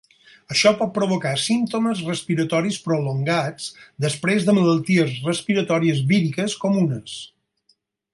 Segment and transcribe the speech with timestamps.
[0.53, 3.67] Això pot provocar símptomes respiratoris prolongats
[4.07, 7.15] després de malalties respiratòries víriques comunes.